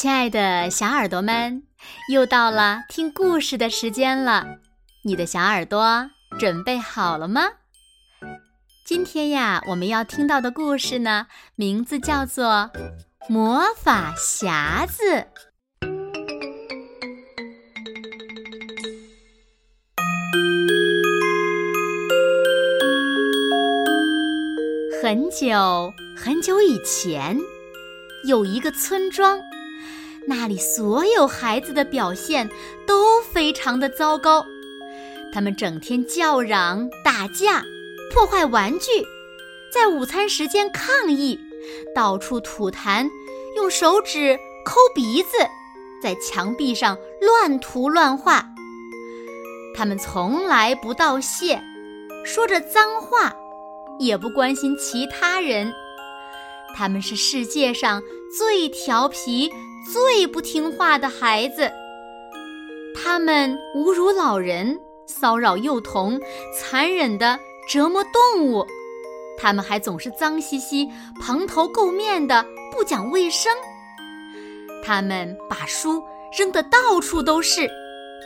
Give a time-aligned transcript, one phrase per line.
[0.00, 1.64] 亲爱的小耳朵们，
[2.12, 4.46] 又到了听故事的时间了。
[5.02, 6.08] 你的小耳朵
[6.38, 7.42] 准备好了吗？
[8.86, 11.26] 今天呀，我们要听到的故事呢，
[11.56, 12.70] 名字叫做
[13.28, 15.02] 《魔法匣子》。
[25.02, 27.36] 很久很久以前，
[28.28, 29.47] 有一个村庄。
[30.28, 32.50] 那里所有孩子的表现
[32.86, 34.44] 都非常的糟糕，
[35.32, 37.64] 他们整天叫嚷、打架、
[38.12, 38.90] 破坏玩具，
[39.72, 41.40] 在午餐时间抗议，
[41.94, 43.08] 到处吐痰，
[43.56, 45.30] 用手指抠鼻子，
[46.02, 48.44] 在墙壁上乱涂乱画。
[49.74, 51.58] 他们从来不道谢，
[52.22, 53.34] 说着脏话，
[53.98, 55.72] 也不关心其他人。
[56.76, 58.02] 他们是世界上
[58.36, 59.50] 最调皮。
[59.84, 61.70] 最不听话的孩子，
[62.94, 66.20] 他们侮辱老人，骚扰幼童，
[66.54, 67.38] 残忍地
[67.68, 68.66] 折磨动物。
[69.38, 70.88] 他们还总是脏兮兮、
[71.20, 73.52] 蓬头垢面的，不讲卫生。
[74.84, 76.02] 他们把书
[76.36, 77.70] 扔得到处都是，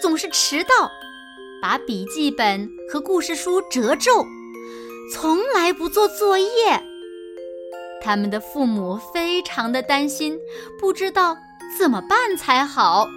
[0.01, 0.91] 总是迟到，
[1.61, 4.25] 把笔记本和故事书折皱，
[5.13, 6.83] 从来不做作业。
[8.03, 10.39] 他们的父母非常的担心，
[10.81, 11.37] 不知道。
[11.79, 13.09] 怎么办才好？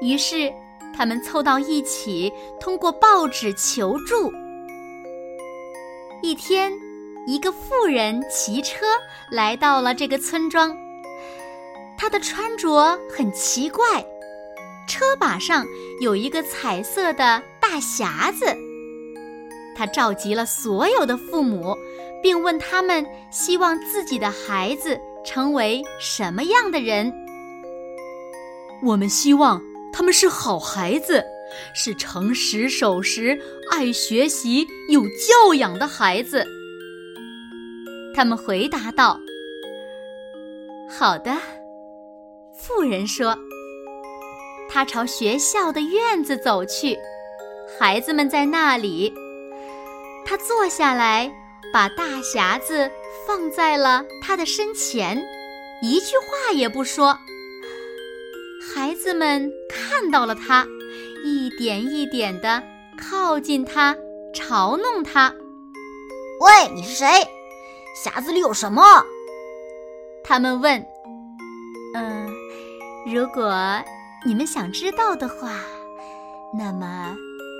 [0.00, 0.50] 于是，
[0.96, 4.32] 他们凑到一起，通过报纸求助。
[6.22, 6.72] 一天，
[7.26, 8.86] 一个妇人骑车
[9.30, 10.74] 来到了这个村庄。
[11.98, 13.84] 她的穿着很奇怪，
[14.88, 15.66] 车把上
[16.00, 18.46] 有一个彩色的大匣子。
[19.76, 21.76] 她召集了所有的父母，
[22.24, 24.98] 并问他们希望自己的孩子。
[25.26, 27.10] 成为什么样的人？
[28.82, 29.58] 我们希望
[29.90, 31.24] 他们是好孩子，
[31.74, 33.40] 是诚实守时、
[33.70, 36.44] 爱学习、有教养的孩子。
[38.14, 39.18] 他们回答道
[40.92, 41.34] ：“好的。”
[42.54, 43.34] 妇人说
[44.68, 46.98] ：“他朝学校的院子走去，
[47.80, 49.10] 孩子们在那里。
[50.26, 51.32] 他坐下来，
[51.72, 52.90] 把大匣子。”
[53.26, 55.16] 放在了他的身前，
[55.80, 57.18] 一句话也不说。
[58.74, 60.66] 孩子们看到了他，
[61.24, 62.62] 一点一点的
[62.98, 63.96] 靠近他，
[64.34, 65.32] 嘲弄他。
[66.40, 67.06] “喂，你是谁？
[68.04, 68.82] 匣子里有什么？”
[70.22, 70.84] 他们问。
[71.96, 72.28] “嗯，
[73.06, 73.54] 如果
[74.26, 75.60] 你们想知道的话，
[76.52, 77.16] 那么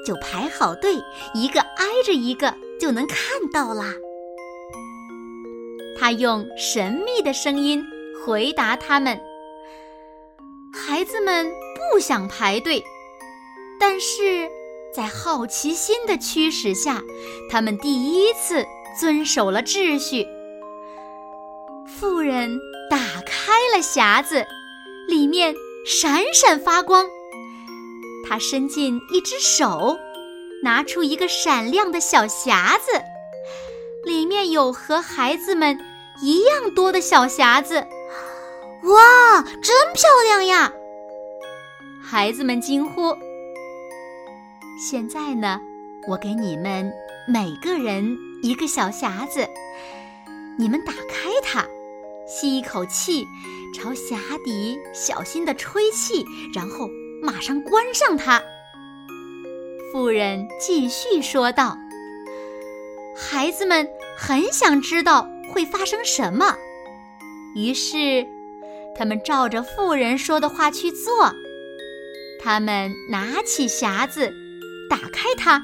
[0.06, 0.94] 就排好队，
[1.32, 3.18] 一个挨着一个，就能看
[3.52, 3.94] 到啦。”
[5.96, 7.84] 他用神秘的声音
[8.24, 9.18] 回答他们
[10.74, 11.50] ：“孩子们
[11.92, 12.82] 不想排队，
[13.78, 14.50] 但是
[14.92, 17.02] 在好奇心的驱使下，
[17.48, 18.66] 他们第一次
[19.00, 20.26] 遵守了秩序。”
[21.86, 22.58] 妇人
[22.90, 24.44] 打开了匣子，
[25.06, 25.54] 里面
[25.86, 27.06] 闪闪发光。
[28.26, 29.96] 他伸进一只手，
[30.64, 32.90] 拿出一个闪亮的小匣子，
[34.04, 35.78] 里面有和孩子们。
[36.22, 40.72] 一样多的小匣子，哇，真漂亮呀！
[42.00, 43.12] 孩子们惊呼。
[44.78, 45.60] 现在呢，
[46.08, 46.90] 我给你们
[47.26, 49.44] 每个人一个小匣子，
[50.56, 51.66] 你们打开它，
[52.28, 53.26] 吸一口气，
[53.74, 56.24] 朝匣底小心的吹气，
[56.54, 56.88] 然后
[57.20, 58.40] 马上关上它。
[59.94, 61.78] 妇人继续说道
[63.14, 63.88] ：“孩子们
[64.18, 66.56] 很想知道。”会发生什么？
[67.54, 68.26] 于是，
[68.96, 71.32] 他们照着妇人说的话去做。
[72.42, 74.32] 他们拿起匣子，
[74.90, 75.62] 打开它，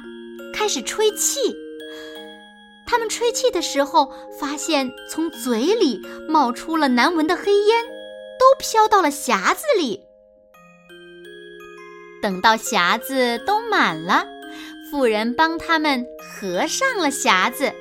[0.55, 1.41] 开始吹气。
[2.87, 7.85] 他们吹气的时候，发现从嘴里冒出了难闻的黑烟，
[8.39, 10.05] 都飘到了匣子里。
[12.23, 14.27] 等到匣子都满了，
[14.91, 17.73] 妇人帮他们合上了匣子。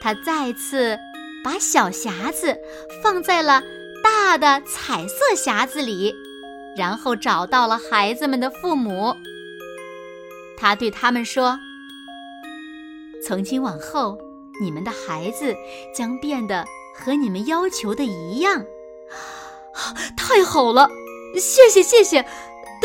[0.00, 0.98] 他再次
[1.42, 2.56] 把小匣子
[3.02, 3.62] 放在了
[4.02, 6.14] 大的彩色匣子里，
[6.76, 9.16] 然后找到了孩子们的父母。
[10.56, 11.58] 他对他们说
[13.26, 14.16] ：“从今往后，
[14.60, 15.54] 你们的孩子
[15.94, 16.64] 将变得
[16.94, 18.64] 和你们要求的一样。”
[20.16, 20.88] 太好了，
[21.34, 22.24] 谢谢谢谢。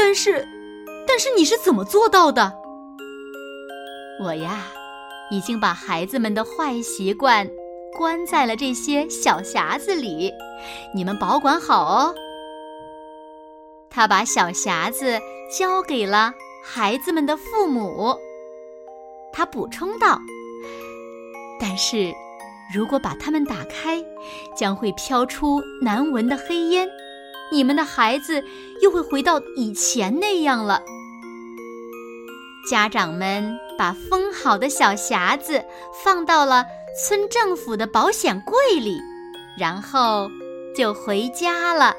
[0.03, 0.43] 但是，
[1.07, 2.51] 但是你是怎么做到的？
[4.19, 4.65] 我呀。
[5.29, 7.49] 已经把孩子们的坏习惯
[7.97, 10.29] 关在了这些小匣子里，
[10.93, 12.13] 你们保管好哦。
[13.89, 15.17] 他把小匣子
[15.57, 18.13] 交给了孩子们的父母。
[19.31, 20.19] 他补充道
[21.61, 22.11] ：“但是，
[22.75, 24.03] 如果把它们打开，
[24.53, 26.89] 将会飘出难闻的黑烟，
[27.51, 28.43] 你们的孩子
[28.81, 30.81] 又会回到以前那样了。”
[32.69, 35.63] 家长们把封好的小匣子
[36.03, 36.65] 放到了
[37.03, 39.01] 村政府的保险柜里，
[39.57, 40.29] 然后
[40.75, 41.95] 就回家了。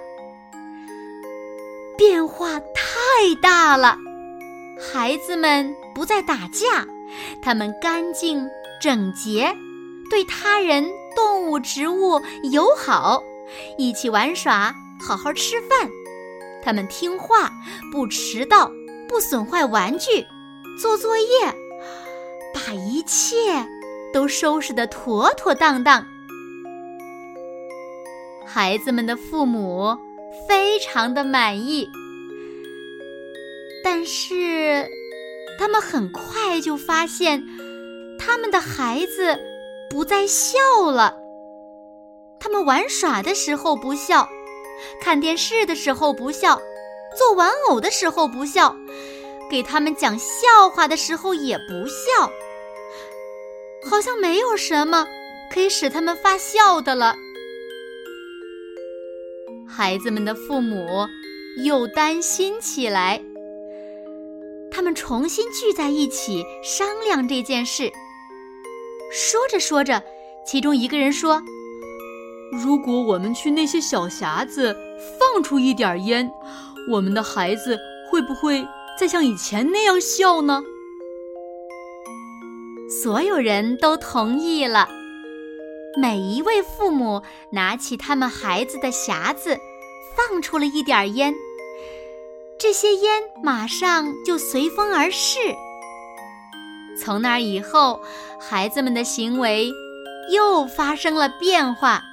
[1.99, 3.99] 变化太大了，
[4.93, 6.87] 孩子们不再打架，
[7.43, 8.49] 他们干净
[8.81, 9.54] 整洁，
[10.08, 12.20] 对他人、动物、植物
[12.50, 13.22] 友好，
[13.76, 15.90] 一起玩耍，好好吃饭。
[16.62, 17.50] 他们听话，
[17.90, 18.70] 不迟到，
[19.08, 20.25] 不损坏玩具。
[20.81, 21.26] 做作业，
[22.54, 23.37] 把一切
[24.12, 26.06] 都收拾得妥妥当当。
[28.46, 29.96] 孩子们的父母
[30.49, 31.88] 非常的满意，
[33.84, 34.88] 但是
[35.58, 37.43] 他们很快就发现，
[38.19, 39.38] 他们的孩子
[39.90, 40.58] 不再笑
[40.90, 41.19] 了。
[42.40, 44.28] 他们玩耍的时候不笑，
[45.00, 46.61] 看电视的时候不笑，
[47.17, 48.76] 做玩偶的时候不笑。
[49.50, 52.32] 给他们讲笑话的时候也不笑，
[53.90, 55.06] 好像没有什么
[55.52, 57.14] 可以使他们发笑的了。
[59.69, 61.06] 孩子们的父母
[61.64, 63.23] 又担心起来，
[64.70, 67.93] 他们重新聚在一起商量这件事。
[69.11, 70.02] 说着说着，
[70.46, 71.43] 其中一个人说
[72.52, 74.76] ：“如果我们去那些小匣子
[75.19, 76.31] 放出一点烟，
[76.90, 77.78] 我们的孩子
[78.10, 78.66] 会不会？”
[79.00, 80.62] 再像以前那样笑呢？
[83.02, 84.87] 所有人都同意了。
[85.99, 89.58] 每一位父母拿起他们孩子的匣子，
[90.14, 91.34] 放出了一点烟。
[92.58, 95.38] 这些烟马上就随风而逝。
[96.99, 98.02] 从那以后，
[98.38, 99.72] 孩子们的行为
[100.31, 102.04] 又发生了变化。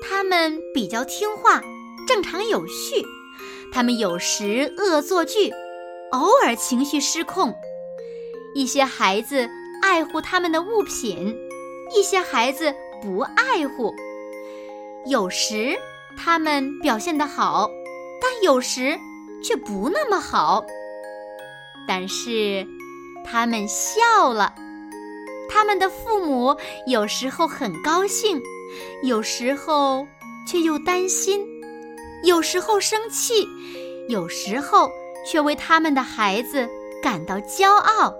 [0.00, 1.60] 他们比较听话，
[2.06, 3.04] 正常有序。
[3.72, 5.52] 他们有时恶作剧。
[6.12, 7.54] 偶尔情绪失控，
[8.52, 9.48] 一些孩子
[9.80, 11.38] 爱护他们的物品，
[11.96, 13.94] 一些孩子不爱护。
[15.06, 15.78] 有时
[16.18, 17.70] 他们表现得好，
[18.20, 18.98] 但有时
[19.40, 20.66] 却不那么好。
[21.86, 22.66] 但是
[23.24, 24.52] 他们笑了，
[25.48, 26.56] 他们的父母
[26.88, 28.42] 有时候很高兴，
[29.02, 30.06] 有时候
[30.46, 31.40] 却又担心，
[32.24, 33.46] 有时候生气，
[34.08, 34.90] 有时候。
[35.22, 36.66] 却为他们的孩子
[37.02, 38.14] 感到骄傲。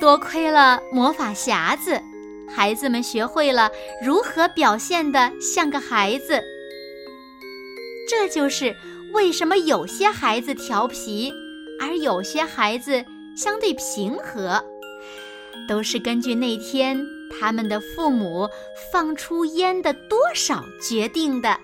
[0.00, 2.02] 多亏了魔法匣子，
[2.48, 3.70] 孩子们学会了
[4.04, 6.42] 如何表现的像个孩子。
[8.10, 8.74] 这就是
[9.14, 11.32] 为什么有些孩子调皮，
[11.80, 13.04] 而有些孩子
[13.36, 14.60] 相对平和，
[15.68, 18.48] 都是根据那天他们的父母
[18.92, 21.58] 放出烟的多少决定的。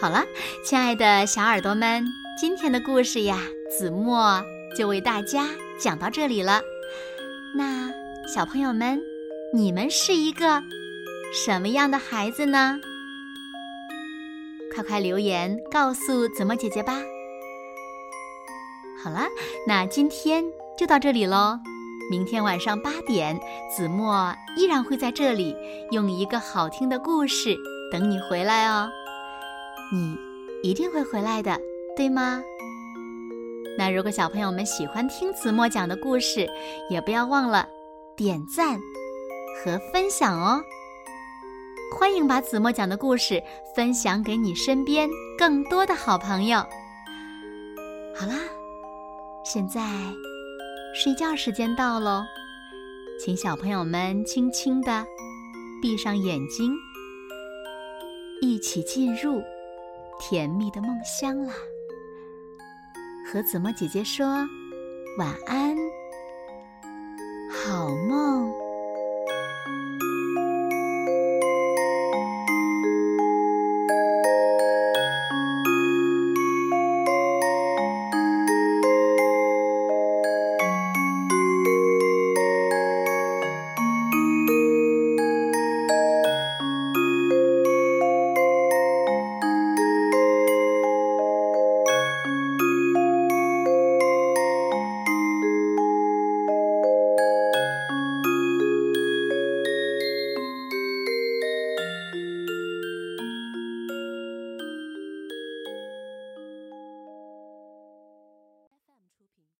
[0.00, 0.24] 好了，
[0.64, 2.04] 亲爱的小耳朵们，
[2.38, 3.40] 今天的故事呀，
[3.70, 4.44] 子墨
[4.76, 6.60] 就为大家讲到这里了。
[7.56, 7.90] 那
[8.26, 9.00] 小朋友们，
[9.54, 10.62] 你们是一个
[11.32, 12.78] 什么样的孩子呢？
[14.74, 17.00] 快快留言告诉子墨姐姐吧。
[19.02, 19.26] 好了，
[19.66, 20.44] 那今天
[20.76, 21.58] 就到这里喽。
[22.08, 23.38] 明天晚上八点，
[23.74, 25.56] 子墨依然会在这里，
[25.90, 27.56] 用一个好听的故事
[27.90, 28.88] 等你回来哦。
[29.92, 30.16] 你
[30.62, 31.58] 一定会回来的，
[31.96, 32.42] 对吗？
[33.78, 36.46] 那如果小朋友们喜欢听子墨讲的故事，
[36.88, 37.66] 也不要忘了
[38.16, 38.78] 点赞
[39.58, 40.62] 和分享哦。
[41.98, 43.42] 欢迎把子墨讲的故事
[43.74, 46.58] 分享给你身边更多的好朋友。
[48.14, 48.34] 好啦，
[49.44, 49.80] 现在
[50.98, 52.24] 睡觉时间到喽，
[53.20, 55.04] 请小朋友们轻轻的
[55.82, 56.74] 闭上眼睛，
[58.40, 59.42] 一起进入。
[60.18, 61.52] 甜蜜的梦乡啦，
[63.30, 64.26] 和子墨姐姐说
[65.18, 65.76] 晚安，
[67.50, 68.65] 好梦。